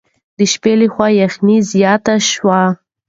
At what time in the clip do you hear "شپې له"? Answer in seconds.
0.51-0.87